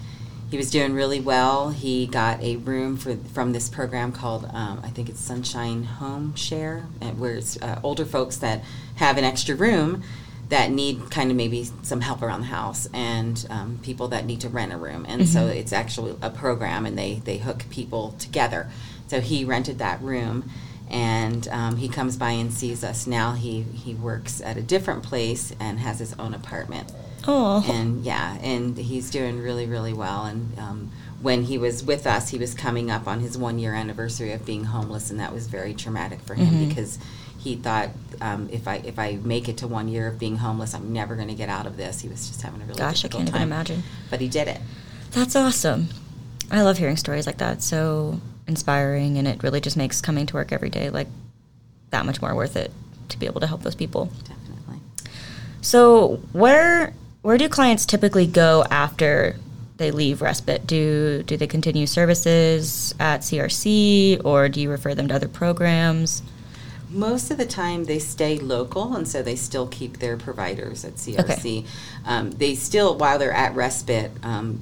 he 0.50 0.58
was 0.58 0.72
doing 0.72 0.94
really 0.94 1.20
well. 1.20 1.70
He 1.70 2.08
got 2.08 2.42
a 2.42 2.56
room 2.58 2.98
for 2.98 3.16
from 3.34 3.52
this 3.52 3.70
program 3.70 4.12
called 4.12 4.46
um, 4.54 4.80
I 4.84 4.90
think 4.90 5.10
it's 5.10 5.20
Sunshine 5.20 5.84
Home 5.84 6.34
Share, 6.36 6.82
where 7.18 7.36
it's 7.36 7.62
uh, 7.62 7.80
older 7.84 8.06
folks 8.06 8.38
that 8.38 8.64
have 8.96 9.18
an 9.18 9.24
extra 9.24 9.56
room 9.56 10.02
that 10.50 10.72
need 10.72 11.10
kind 11.10 11.32
of 11.32 11.38
maybe 11.38 11.68
some 11.82 12.02
help 12.02 12.22
around 12.22 12.42
the 12.42 12.48
house 12.48 12.88
and 12.94 13.46
um, 13.50 13.80
people 13.82 14.08
that 14.10 14.26
need 14.26 14.42
to 14.42 14.50
rent 14.50 14.72
a 14.74 14.78
room. 14.78 15.06
And 15.08 15.22
mm-hmm. 15.22 15.32
so 15.32 15.48
it's 15.48 15.74
actually 15.74 16.16
a 16.22 16.30
program, 16.30 16.86
and 16.86 16.98
they 16.98 17.16
they 17.26 17.38
hook 17.38 17.66
people 17.70 18.16
together. 18.20 18.70
So 19.08 19.22
he 19.22 19.46
rented 19.46 19.80
that 19.80 20.02
room. 20.02 20.50
And 20.88 21.48
um, 21.48 21.78
he 21.78 21.90
comes 21.90 22.16
by 22.16 22.30
and 22.30 22.54
sees 22.54 22.84
us. 22.84 23.08
Now 23.08 23.32
he, 23.32 23.64
he 23.64 23.96
works 23.96 24.40
at 24.40 24.56
a 24.56 24.62
different 24.62 25.02
place 25.02 25.52
and 25.60 25.80
has 25.80 25.98
his 25.98 26.14
own 26.20 26.36
apartment. 26.36 26.92
Oh. 27.28 27.66
And 27.68 28.04
yeah, 28.04 28.38
and 28.42 28.78
he's 28.78 29.10
doing 29.10 29.40
really, 29.40 29.66
really 29.66 29.94
well. 29.94 30.26
And 30.26 30.60
um, 30.60 30.92
when 31.22 31.44
he 31.44 31.58
was 31.58 31.84
with 31.84 32.06
us, 32.06 32.30
he 32.30 32.38
was 32.38 32.54
coming 32.54 32.92
up 32.92 33.08
on 33.08 33.20
his 33.20 33.36
one 33.36 33.58
year 33.58 33.74
anniversary 33.74 34.32
of 34.32 34.46
being 34.46 34.66
homeless, 34.66 35.10
and 35.10 35.20
that 35.20 35.34
was 35.34 35.48
very 35.48 35.74
traumatic 35.74 36.20
for 36.22 36.36
him 36.36 36.48
mm-hmm. 36.48 36.70
because 36.70 37.00
he 37.46 37.56
thought 37.56 37.90
um, 38.22 38.50
if 38.52 38.68
I 38.68 38.78
if 38.78 38.98
I 38.98 39.20
make 39.24 39.48
it 39.48 39.58
to 39.58 39.68
one 39.68 39.88
year 39.88 40.08
of 40.08 40.18
being 40.18 40.38
homeless, 40.38 40.74
I'm 40.74 40.92
never 40.92 41.16
going 41.16 41.28
to 41.28 41.36
get 41.36 41.48
out 41.48 41.68
of 41.68 41.78
this. 41.78 42.02
He 42.02 42.10
was 42.10 42.28
just 42.28 42.42
having 42.42 42.60
a 42.62 42.66
really 42.66 42.80
gosh, 42.80 43.06
I 43.06 43.08
can't 43.08 43.28
time. 43.28 43.36
even 43.36 43.42
imagine. 43.44 43.84
But 44.10 44.20
he 44.20 44.28
did 44.28 44.48
it. 44.48 44.60
That's 45.12 45.36
awesome. 45.36 45.90
I 46.50 46.64
love 46.64 46.80
hearing 46.80 46.98
stories 46.98 47.28
like 47.28 47.38
that. 47.38 47.62
so 47.62 48.20
inspiring, 48.48 49.18
and 49.18 49.28
it 49.28 49.44
really 49.44 49.62
just 49.62 49.78
makes 49.78 50.02
coming 50.02 50.26
to 50.26 50.34
work 50.34 50.52
every 50.52 50.70
day 50.70 50.90
like 50.90 51.08
that 51.92 52.06
much 52.06 52.22
more 52.22 52.36
worth 52.36 52.56
it 52.56 52.72
to 53.10 53.20
be 53.20 53.28
able 53.28 53.42
to 53.42 53.48
help 53.48 53.62
those 53.62 53.76
people. 53.76 54.10
Definitely. 54.24 54.80
So 55.62 56.16
where 56.34 56.94
where 57.22 57.38
do 57.38 57.48
clients 57.48 57.86
typically 57.86 58.26
go 58.26 58.66
after 58.72 59.36
they 59.78 59.92
leave 59.92 60.24
respite, 60.24 60.66
do 60.66 61.22
do 61.24 61.38
they 61.38 61.48
continue 61.48 61.86
services 61.86 62.96
at 63.00 63.22
CRC 63.22 64.26
or 64.26 64.50
do 64.50 64.62
you 64.62 64.72
refer 64.72 64.96
them 64.96 65.08
to 65.10 65.14
other 65.14 65.28
programs? 65.28 66.24
Most 66.96 67.30
of 67.30 67.38
the 67.38 67.46
time, 67.46 67.84
they 67.84 68.00
stay 68.00 68.38
local, 68.40 68.96
and 68.96 69.06
so 69.08 69.22
they 69.22 69.36
still 69.36 69.68
keep 69.68 70.00
their 70.00 70.16
providers 70.16 70.86
at 70.86 70.94
CRC. 70.96 71.66
Um, 72.06 72.32
they 72.32 72.56
still, 72.56 72.98
while 72.98 73.20
they're 73.20 73.34
at 73.34 73.54
respite, 73.54 74.12
um, 74.24 74.62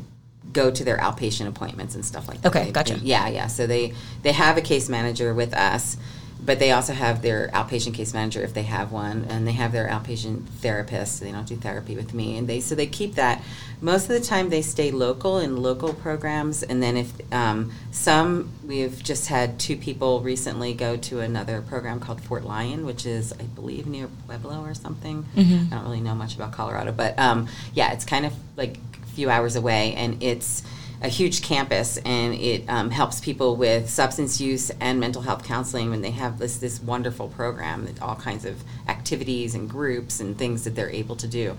go 0.52 0.72
to 0.72 0.84
their 0.84 0.98
outpatient 0.98 1.48
appointments 1.48 1.94
and 1.96 2.04
stuff 2.04 2.28
like 2.28 2.42
that. 2.42 2.50
Okay, 2.50 2.66
They- 2.66 2.72
gotcha. 2.72 2.96
they- 2.96 3.06
yeah, 3.06 3.28
yeah. 3.28 3.48
So 3.48 3.68
they 3.68 3.94
they 4.24 4.32
have 4.32 4.58
a 4.58 4.62
case 4.62 4.90
manager 4.90 5.34
with 5.34 5.54
us, 5.54 5.98
but 6.45 6.59
they 6.59 6.71
also 6.71 6.93
have 6.93 7.21
their 7.21 7.50
outpatient 7.53 7.93
case 7.93 8.13
manager 8.13 8.41
if 8.41 8.53
they 8.53 8.63
have 8.63 8.91
one, 8.91 9.25
and 9.29 9.47
they 9.47 9.51
have 9.53 9.71
their 9.71 9.88
outpatient 9.88 10.45
therapist. 10.62 11.19
So 11.19 11.25
They 11.25 11.31
don't 11.31 11.47
do 11.47 11.55
therapy 11.55 11.95
with 11.95 12.13
me, 12.13 12.38
and 12.38 12.47
they 12.47 12.59
so 12.59 12.75
they 12.75 12.88
keep 12.88 13.15
that. 13.15 13.41
Most 13.81 14.03
of 14.03 14.09
the 14.09 14.21
time, 14.21 14.50
they 14.50 14.62
stay 14.62 14.91
local 14.91 15.39
in 15.39 15.57
local 15.62 15.93
programs, 15.93 16.63
and 16.63 16.81
then 16.81 16.95
if 16.97 17.12
um, 17.33 17.71
some 17.91 18.50
we've 18.65 19.01
just 19.03 19.27
had 19.27 19.59
two 19.59 19.75
people 19.77 20.21
recently 20.21 20.73
go 20.73 20.95
to 20.97 21.19
another 21.19 21.62
program 21.62 22.00
called 22.00 22.21
Fort 22.21 22.43
Lyon, 22.45 22.85
which 22.85 23.05
is 23.05 23.33
I 23.33 23.43
believe 23.43 23.88
near 23.88 24.07
Pueblo 24.27 24.62
or 24.62 24.73
something. 24.73 25.25
Mhm. 25.35 25.71
I 25.71 25.75
don't 25.75 25.83
really 25.85 26.01
know 26.01 26.15
much 26.15 26.35
about 26.35 26.51
Colorado, 26.53 26.91
but 26.91 27.17
um, 27.19 27.47
yeah, 27.73 27.91
it's 27.93 28.05
kind 28.05 28.25
of 28.25 28.33
like 28.57 28.77
a 29.03 29.05
few 29.15 29.29
hours 29.29 29.55
away, 29.55 29.93
and 29.95 30.21
it's 30.23 30.63
a 31.03 31.10
huge 31.10 31.41
campus, 31.41 31.98
and 31.98 32.33
it 32.33 32.63
um, 32.69 32.89
helps 32.89 33.19
people 33.19 33.57
with 33.57 33.89
substance 33.89 34.39
use 34.39 34.72
and 34.79 35.00
mental 35.00 35.22
health 35.22 35.43
counseling 35.43 35.89
when 35.89 36.01
they 36.01 36.12
have 36.12 36.39
this 36.39 36.57
this 36.57 36.81
wonderful 36.81 37.27
program, 37.27 37.88
all 38.01 38.15
kinds 38.15 38.45
of 38.45 38.63
activities 38.88 39.53
and 39.53 39.69
groups 39.69 40.22
and 40.22 40.38
things 40.38 40.63
that 40.63 40.75
they're 40.75 40.89
able 40.89 41.17
to 41.17 41.27
do. 41.27 41.57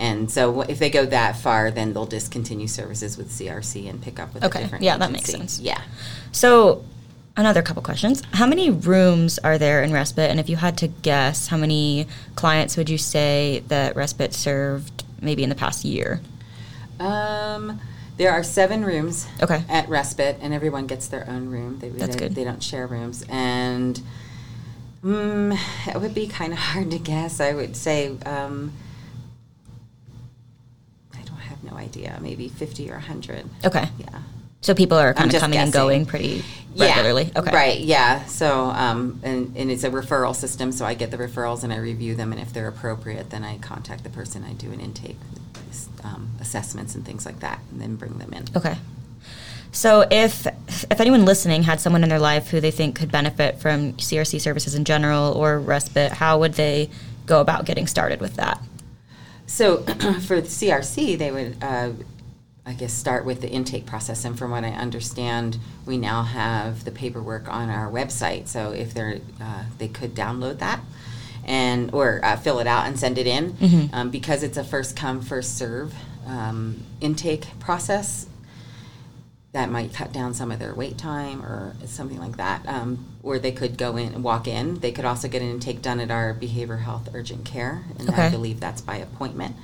And 0.00 0.30
so, 0.30 0.62
if 0.62 0.78
they 0.78 0.90
go 0.90 1.06
that 1.06 1.36
far, 1.36 1.70
then 1.70 1.92
they'll 1.92 2.06
discontinue 2.06 2.66
services 2.66 3.16
with 3.16 3.30
CRC 3.30 3.88
and 3.88 4.02
pick 4.02 4.18
up 4.18 4.34
with 4.34 4.42
Okay, 4.42 4.58
a 4.58 4.62
different 4.62 4.82
yeah, 4.82 4.96
that 4.96 5.12
makes 5.12 5.30
sense. 5.30 5.60
Yeah. 5.60 5.80
So, 6.32 6.84
another 7.36 7.62
couple 7.62 7.82
questions. 7.82 8.22
How 8.32 8.46
many 8.46 8.70
rooms 8.70 9.38
are 9.38 9.56
there 9.56 9.84
in 9.84 9.92
respite? 9.92 10.30
And 10.30 10.40
if 10.40 10.48
you 10.48 10.56
had 10.56 10.76
to 10.78 10.88
guess, 10.88 11.46
how 11.46 11.58
many 11.58 12.08
clients 12.34 12.76
would 12.76 12.90
you 12.90 12.98
say 12.98 13.62
that 13.68 13.94
respite 13.94 14.34
served 14.34 15.04
maybe 15.20 15.44
in 15.44 15.48
the 15.48 15.54
past 15.54 15.84
year? 15.84 16.20
Um, 16.98 17.80
there 18.20 18.32
are 18.32 18.42
seven 18.42 18.84
rooms 18.84 19.26
Okay. 19.42 19.64
at 19.70 19.88
respite, 19.88 20.36
and 20.42 20.52
everyone 20.52 20.86
gets 20.86 21.08
their 21.08 21.26
own 21.26 21.48
room. 21.48 21.78
They, 21.78 21.88
That's 21.88 22.16
they, 22.16 22.28
good. 22.28 22.34
They 22.34 22.44
don't 22.44 22.62
share 22.62 22.86
rooms, 22.86 23.24
and 23.30 23.98
mm, 25.02 25.58
it 25.86 25.98
would 25.98 26.14
be 26.14 26.26
kind 26.26 26.52
of 26.52 26.58
hard 26.58 26.90
to 26.90 26.98
guess. 26.98 27.40
I 27.40 27.54
would 27.54 27.74
say 27.74 28.18
um, 28.26 28.74
I 31.14 31.22
don't 31.22 31.38
have 31.38 31.64
no 31.64 31.78
idea. 31.78 32.18
Maybe 32.20 32.48
fifty 32.50 32.90
or 32.90 32.98
hundred. 32.98 33.48
Okay. 33.64 33.88
Yeah. 33.96 34.18
So 34.60 34.74
people 34.74 34.98
are 34.98 35.14
kind 35.14 35.32
of 35.34 35.40
coming 35.40 35.58
and 35.58 35.72
going 35.72 36.04
pretty 36.04 36.44
regularly. 36.76 37.30
Yeah, 37.32 37.40
Okay. 37.40 37.50
Right. 37.54 37.80
Yeah. 37.80 38.26
So, 38.26 38.64
um, 38.64 39.18
and, 39.22 39.56
and 39.56 39.70
it's 39.70 39.84
a 39.84 39.90
referral 39.90 40.36
system. 40.36 40.72
So 40.72 40.84
I 40.84 40.92
get 40.92 41.10
the 41.10 41.16
referrals 41.16 41.64
and 41.64 41.72
I 41.72 41.78
review 41.78 42.14
them, 42.14 42.32
and 42.32 42.40
if 42.42 42.52
they're 42.52 42.68
appropriate, 42.68 43.30
then 43.30 43.42
I 43.42 43.56
contact 43.56 44.04
the 44.04 44.10
person. 44.10 44.44
I 44.44 44.52
do 44.52 44.70
an 44.70 44.80
intake 44.80 45.16
um, 46.04 46.30
assessments 46.40 46.94
and 46.94 47.04
things 47.04 47.26
like 47.26 47.40
that, 47.40 47.60
and 47.70 47.80
then 47.80 47.96
bring 47.96 48.18
them 48.18 48.32
in. 48.32 48.44
Okay. 48.56 48.76
So 49.72 50.06
if 50.10 50.46
if 50.46 51.00
anyone 51.00 51.24
listening 51.24 51.62
had 51.62 51.80
someone 51.80 52.02
in 52.02 52.08
their 52.08 52.18
life 52.18 52.48
who 52.48 52.60
they 52.60 52.70
think 52.70 52.96
could 52.96 53.12
benefit 53.12 53.60
from 53.60 53.92
CRC 53.94 54.40
services 54.40 54.74
in 54.74 54.84
general 54.84 55.32
or 55.32 55.60
respite, 55.60 56.12
how 56.12 56.38
would 56.40 56.54
they 56.54 56.90
go 57.26 57.40
about 57.40 57.64
getting 57.64 57.86
started 57.86 58.20
with 58.20 58.34
that? 58.34 58.60
So 59.46 59.78
for 60.26 60.40
the 60.40 60.48
CRC, 60.48 61.18
they 61.18 61.30
would, 61.30 61.56
uh, 61.62 61.90
I 62.66 62.72
guess, 62.72 62.92
start 62.92 63.24
with 63.24 63.40
the 63.40 63.48
intake 63.48 63.86
process. 63.86 64.24
And 64.24 64.38
from 64.38 64.50
what 64.50 64.64
I 64.64 64.70
understand, 64.70 65.58
we 65.86 65.96
now 65.96 66.22
have 66.22 66.84
the 66.84 66.92
paperwork 66.92 67.48
on 67.48 67.68
our 67.68 67.90
website. 67.90 68.48
So 68.48 68.70
if 68.70 68.94
they're, 68.94 69.18
uh, 69.40 69.64
they 69.78 69.88
could 69.88 70.14
download 70.14 70.58
that 70.58 70.80
and 71.50 71.92
or 71.92 72.20
uh, 72.22 72.36
fill 72.36 72.60
it 72.60 72.66
out 72.68 72.86
and 72.86 72.96
send 72.98 73.18
it 73.18 73.26
in 73.26 73.52
Mhm. 73.54 73.90
um, 73.92 74.10
because 74.10 74.44
it's 74.44 74.56
a 74.56 74.62
first 74.62 74.94
come 74.94 75.20
first 75.20 75.58
serve 75.58 75.92
um, 76.26 76.76
intake 77.00 77.46
process. 77.58 78.26
That 79.52 79.68
might 79.68 79.92
cut 79.92 80.12
down 80.12 80.32
some 80.32 80.52
of 80.52 80.60
their 80.60 80.72
wait 80.76 80.96
time 80.96 81.42
or 81.42 81.74
something 81.86 82.20
like 82.20 82.36
that. 82.36 82.60
Um, 82.68 83.04
or 83.24 83.40
they 83.40 83.50
could 83.50 83.76
go 83.76 83.96
in 83.96 84.14
and 84.14 84.22
walk 84.22 84.46
in. 84.46 84.78
They 84.78 84.92
could 84.92 85.04
also 85.04 85.26
get 85.26 85.42
an 85.42 85.50
intake 85.50 85.82
done 85.82 85.98
at 85.98 86.12
our 86.12 86.32
behavioral 86.34 86.82
health 86.82 87.08
urgent 87.12 87.44
care, 87.44 87.82
and 87.98 88.08
I 88.10 88.30
believe 88.30 88.60
that's 88.60 88.80
by 88.80 88.96
appointment. 88.98 89.56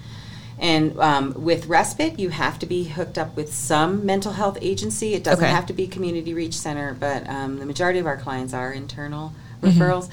And 0.59 0.99
um, 0.99 1.35
with 1.37 1.66
respite, 1.66 2.19
you 2.19 2.31
have 2.31 2.59
to 2.59 2.66
be 2.66 2.83
hooked 2.85 3.16
up 3.16 3.37
with 3.37 3.55
some 3.55 4.05
mental 4.05 4.33
health 4.33 4.59
agency. 4.61 5.14
It 5.14 5.23
doesn't 5.23 5.45
Okay. 5.45 5.55
have 5.55 5.66
to 5.66 5.73
be 5.73 5.87
Community 5.87 6.35
Reach 6.35 6.55
Center, 6.59 6.97
but 6.99 7.28
um, 7.31 7.59
the 7.61 7.66
majority 7.66 8.00
of 8.00 8.07
our 8.07 8.16
clients 8.16 8.52
are 8.55 8.73
internal 8.73 9.33
Mhm. 9.62 9.73
referrals. 9.73 10.09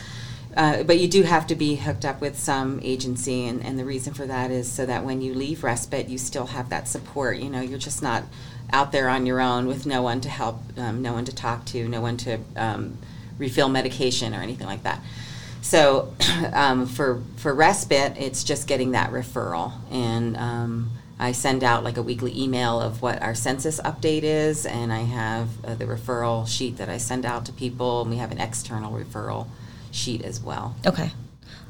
Uh, 0.56 0.84
but 0.84 1.00
you 1.00 1.08
do 1.08 1.24
have 1.24 1.48
to 1.48 1.56
be 1.56 1.76
hooked 1.76 2.06
up 2.06 2.22
with 2.22 2.38
some 2.38 2.80
agency, 2.84 3.48
and, 3.48 3.64
and 3.64 3.80
the 3.80 3.86
reason 3.86 4.14
for 4.14 4.26
that 4.28 4.52
is 4.52 4.72
so 4.72 4.86
that 4.86 5.04
when 5.04 5.22
you 5.22 5.34
leave 5.34 5.64
respite, 5.64 6.08
you 6.10 6.18
still 6.18 6.48
have 6.48 6.70
that 6.70 6.88
support. 6.88 7.38
You 7.38 7.50
know, 7.50 7.62
you're 7.62 7.80
just 7.80 8.04
not 8.04 8.24
out 8.72 8.92
there 8.92 9.10
on 9.10 9.26
your 9.26 9.42
own 9.42 9.66
with 9.66 9.86
no 9.86 10.02
one 10.02 10.22
to 10.22 10.30
help, 10.30 10.62
um, 10.78 11.02
no 11.02 11.14
one 11.14 11.26
to 11.26 11.34
talk 11.34 11.66
to, 11.66 11.88
no 11.88 12.02
one 12.02 12.18
to 12.18 12.40
um, 12.56 12.98
refill 13.38 13.68
medication 13.68 14.36
or 14.36 14.42
anything 14.42 14.68
like 14.68 14.84
that. 14.84 15.00
So 15.62 16.14
um, 16.54 16.86
for 16.86 17.24
for 17.38 17.54
respite, 17.54 18.16
it's 18.18 18.44
just 18.44 18.68
getting 18.68 18.92
that 18.92 19.12
referral, 19.12 19.74
and 19.92 20.38
um, 20.38 20.92
I 21.18 21.32
send 21.32 21.64
out 21.64 21.84
like 21.84 21.98
a 21.98 22.04
weekly 22.04 22.38
email 22.40 22.80
of 22.80 23.02
what 23.02 23.22
our 23.24 23.34
census 23.34 23.82
update 23.82 24.24
is, 24.24 24.68
and 24.68 24.94
I 24.94 25.00
have 25.00 25.48
uh, 25.66 25.74
the 25.74 25.86
referral 25.86 26.48
sheet 26.48 26.78
that 26.78 26.90
I 26.90 26.98
send 26.98 27.26
out 27.26 27.46
to 27.46 27.52
people, 27.54 28.02
and 28.02 28.12
we 28.12 28.18
have 28.18 28.32
an 28.32 28.40
external 28.40 28.92
referral 28.92 29.48
sheet 29.94 30.24
as 30.24 30.42
well. 30.42 30.76
Okay. 30.86 31.12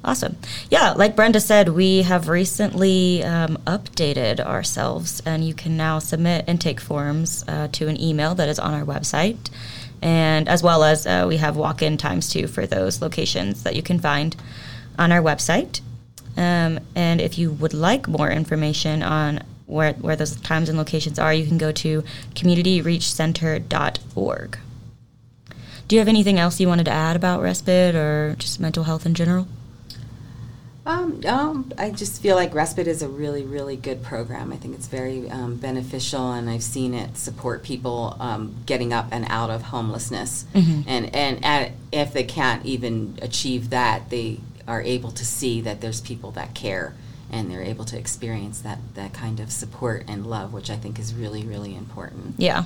Awesome. 0.06 0.36
Yeah, 0.70 0.92
like 0.92 1.16
Brenda 1.16 1.40
said, 1.40 1.70
we 1.70 2.02
have 2.02 2.28
recently 2.28 3.24
um, 3.24 3.56
updated 3.66 4.42
ourselves, 4.42 5.22
and 5.26 5.48
you 5.48 5.54
can 5.54 5.78
now 5.78 6.00
submit 6.00 6.44
intake 6.46 6.82
forms 6.82 7.46
uh, 7.48 7.70
to 7.72 7.88
an 7.88 7.98
email 8.02 8.36
that 8.36 8.50
is 8.50 8.60
on 8.60 8.74
our 8.74 8.84
website. 8.84 9.50
And 10.02 10.50
as 10.50 10.62
well 10.62 10.84
as 10.84 11.08
uh, 11.08 11.24
we 11.30 11.38
have 11.38 11.56
walk 11.56 11.82
in 11.82 11.96
times 11.96 12.28
too 12.28 12.48
for 12.48 12.68
those 12.68 13.02
locations 13.02 13.64
that 13.64 13.78
you 13.78 13.82
can 13.82 14.00
find 14.00 14.36
on 15.00 15.14
our 15.14 15.22
website. 15.22 15.80
Um, 16.36 16.82
and 16.96 17.22
if 17.22 17.38
you 17.38 17.52
would 17.52 17.74
like 17.74 18.10
more 18.10 18.30
information 18.30 19.04
on 19.04 19.40
where, 19.68 19.94
where 19.94 20.18
those 20.18 20.36
times 20.36 20.68
and 20.68 20.78
locations 20.78 21.18
are, 21.18 21.34
you 21.34 21.48
can 21.48 21.58
go 21.58 21.72
to 21.72 22.04
communityreachcenter.org. 22.36 24.58
Do 25.88 25.96
you 25.96 26.00
have 26.00 26.08
anything 26.08 26.40
else 26.40 26.60
you 26.60 26.68
wanted 26.68 26.86
to 26.86 26.92
add 26.92 27.16
about 27.16 27.42
respite 27.42 27.96
or 27.96 28.36
just 28.40 28.60
mental 28.60 28.84
health 28.86 29.06
in 29.06 29.14
general? 29.14 29.48
Um, 30.86 31.22
um, 31.26 31.72
I 31.78 31.92
just 31.92 32.22
feel 32.22 32.36
like 32.36 32.54
respite 32.54 32.88
is 32.88 33.02
a 33.02 33.08
really, 33.08 33.44
really 33.44 33.78
good 33.78 34.04
program. 34.04 34.52
I 34.52 34.58
think 34.58 34.76
it's 34.76 34.88
very 34.88 35.30
um, 35.30 35.56
beneficial, 35.56 36.34
and 36.34 36.50
I've 36.50 36.64
seen 36.64 36.94
it 36.94 37.16
support 37.16 37.64
people 37.64 38.18
um, 38.20 38.56
getting 38.66 38.92
up 38.92 39.08
and 39.12 39.26
out 39.30 39.50
of 39.50 39.62
homelessness. 39.64 40.46
Mhm. 40.54 40.84
And 40.86 41.16
and 41.16 41.46
at, 41.46 41.72
if 41.94 42.12
they 42.12 42.24
can't 42.26 42.66
even 42.66 43.18
achieve 43.22 43.70
that, 43.70 44.10
they 44.10 44.40
are 44.68 44.82
able 44.82 45.12
to 45.12 45.26
see 45.26 45.62
that 45.62 45.80
there's 45.80 46.02
people 46.02 46.32
that 46.32 46.54
care, 46.54 46.94
and 47.32 47.50
they're 47.50 47.64
able 47.64 47.86
to 47.86 47.98
experience 47.98 48.60
that 48.62 48.80
that 48.96 49.14
kind 49.14 49.40
of 49.40 49.54
support 49.54 50.04
and 50.10 50.26
love, 50.28 50.52
which 50.52 50.70
I 50.70 50.76
think 50.76 51.00
is 51.00 51.14
really, 51.14 51.44
really 51.46 51.76
important. 51.78 52.36
Yeah. 52.38 52.66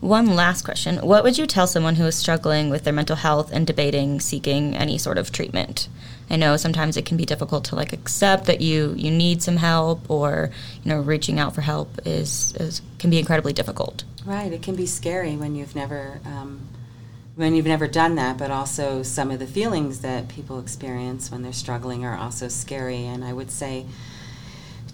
One 0.00 0.34
last 0.34 0.64
question. 0.64 0.96
What 0.98 1.24
would 1.24 1.38
you 1.38 1.46
tell 1.46 1.66
someone 1.66 1.96
who 1.96 2.06
is 2.06 2.14
struggling 2.14 2.70
with 2.70 2.84
their 2.84 2.92
mental 2.92 3.16
health 3.16 3.50
and 3.52 3.66
debating 3.66 4.20
seeking 4.20 4.76
any 4.76 4.98
sort 4.98 5.18
of 5.18 5.30
treatment? 5.32 5.88
I 6.30 6.36
know 6.36 6.56
sometimes 6.56 6.96
it 6.96 7.04
can 7.04 7.16
be 7.16 7.24
difficult 7.24 7.64
to 7.66 7.76
like 7.76 7.92
accept 7.92 8.46
that 8.46 8.60
you 8.60 8.94
you 8.96 9.10
need 9.10 9.42
some 9.42 9.56
help 9.56 10.08
or 10.08 10.50
you 10.84 10.90
know 10.90 11.00
reaching 11.00 11.38
out 11.38 11.54
for 11.54 11.60
help 11.60 11.98
is, 12.06 12.54
is 12.56 12.82
can 12.98 13.10
be 13.10 13.18
incredibly 13.18 13.52
difficult. 13.52 14.04
Right. 14.24 14.52
It 14.52 14.62
can 14.62 14.76
be 14.76 14.86
scary 14.86 15.36
when 15.36 15.54
you've 15.54 15.74
never 15.74 16.20
um, 16.24 16.68
when 17.40 17.54
you've 17.54 17.66
never 17.66 17.88
done 17.88 18.16
that, 18.16 18.36
but 18.36 18.50
also 18.50 19.02
some 19.02 19.30
of 19.30 19.38
the 19.38 19.46
feelings 19.46 20.00
that 20.00 20.28
people 20.28 20.58
experience 20.58 21.30
when 21.30 21.42
they're 21.42 21.52
struggling 21.52 22.04
are 22.04 22.16
also 22.16 22.48
scary. 22.48 23.06
And 23.06 23.24
I 23.24 23.32
would 23.32 23.50
say, 23.50 23.86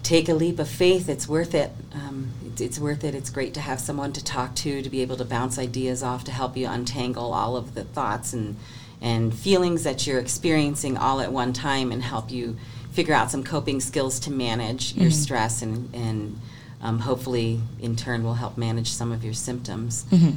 take 0.03 0.29
a 0.29 0.33
leap 0.33 0.59
of 0.59 0.67
faith. 0.69 1.09
It's 1.09 1.27
worth 1.27 1.53
it. 1.55 1.71
Um, 1.93 2.31
it's, 2.45 2.61
it's 2.61 2.79
worth 2.79 3.03
it. 3.03 3.13
It's 3.15 3.29
great 3.29 3.53
to 3.55 3.61
have 3.61 3.79
someone 3.79 4.13
to 4.13 4.23
talk 4.23 4.55
to, 4.55 4.81
to 4.81 4.89
be 4.89 5.01
able 5.01 5.17
to 5.17 5.25
bounce 5.25 5.57
ideas 5.59 6.03
off, 6.03 6.23
to 6.25 6.31
help 6.31 6.55
you 6.57 6.67
untangle 6.67 7.33
all 7.33 7.55
of 7.55 7.73
the 7.75 7.83
thoughts 7.83 8.33
and 8.33 8.55
and 8.99 9.31
feelings 9.31 9.83
that 9.83 10.07
you're 10.07 10.19
experiencing 10.19 10.97
all 10.97 11.21
at 11.21 11.31
one 11.31 11.53
time, 11.53 11.91
and 11.91 12.01
help 12.01 12.31
you 12.31 12.57
figure 12.91 13.13
out 13.13 13.29
some 13.29 13.43
coping 13.43 13.79
skills 13.79 14.19
to 14.21 14.31
manage 14.31 14.95
your 14.95 15.11
Mhm. 15.11 15.13
stress 15.13 15.61
and 15.61 15.93
and 15.93 16.39
um, 16.81 16.99
hopefully 16.99 17.59
in 17.79 17.95
turn 17.95 18.23
will 18.23 18.35
help 18.35 18.57
manage 18.57 18.89
some 18.91 19.11
of 19.11 19.23
your 19.23 19.33
symptoms. 19.33 20.05
hmm 20.09 20.31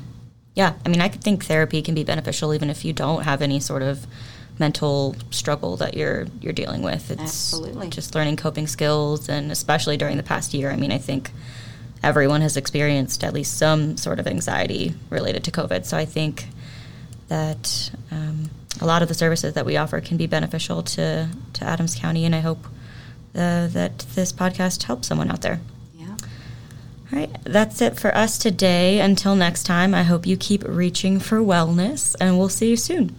Yeah, 0.54 0.72
I 0.84 0.88
mean, 0.90 1.00
I 1.00 1.08
could 1.08 1.22
think 1.22 1.44
therapy 1.44 1.80
can 1.80 1.94
be 1.94 2.02
beneficial 2.04 2.52
even 2.52 2.68
if 2.70 2.84
you 2.84 2.92
don't 2.92 3.22
have 3.24 3.40
any 3.40 3.60
sort 3.60 3.82
of 3.82 4.06
mental 4.60 5.16
struggle 5.30 5.76
that 5.78 5.96
you're 5.96 6.26
you're 6.40 6.52
dealing 6.52 6.82
with. 6.82 7.10
It's 7.10 7.20
Absolutely. 7.20 7.88
just 7.88 8.14
learning 8.14 8.36
coping 8.36 8.66
skills, 8.66 9.28
and 9.28 9.50
especially 9.50 9.96
during 9.96 10.16
the 10.18 10.22
past 10.22 10.54
year. 10.54 10.70
I 10.70 10.76
mean, 10.76 10.92
I 10.92 10.98
think 10.98 11.32
everyone 12.02 12.42
has 12.42 12.56
experienced 12.56 13.24
at 13.24 13.32
least 13.32 13.58
some 13.58 13.96
sort 13.96 14.20
of 14.20 14.26
anxiety 14.26 14.94
related 15.08 15.44
to 15.44 15.50
COVID. 15.50 15.84
So 15.84 15.96
I 15.96 16.04
think 16.04 16.46
that 17.28 17.90
um, 18.10 18.50
a 18.80 18.86
lot 18.86 19.02
of 19.02 19.08
the 19.08 19.14
services 19.14 19.54
that 19.54 19.66
we 19.66 19.76
offer 19.76 20.00
can 20.00 20.16
be 20.16 20.26
beneficial 20.26 20.82
to, 20.82 21.28
to 21.54 21.64
Adams 21.64 21.94
County, 21.94 22.24
and 22.24 22.34
I 22.34 22.40
hope 22.40 22.64
uh, 23.34 23.68
that 23.68 24.00
this 24.14 24.32
podcast 24.32 24.84
helps 24.84 25.08
someone 25.08 25.30
out 25.30 25.42
there. 25.42 25.60
Yeah. 25.96 26.16
All 27.12 27.18
right, 27.18 27.30
that's 27.44 27.80
it 27.80 27.98
for 27.98 28.14
us 28.16 28.38
today. 28.38 29.00
Until 29.00 29.36
next 29.36 29.64
time, 29.64 29.94
I 29.94 30.02
hope 30.02 30.26
you 30.26 30.36
keep 30.36 30.64
reaching 30.66 31.20
for 31.20 31.38
wellness, 31.38 32.16
and 32.20 32.38
we'll 32.38 32.48
see 32.48 32.70
you 32.70 32.76
soon. 32.76 33.14